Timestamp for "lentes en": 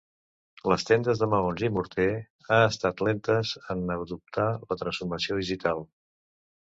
3.09-3.85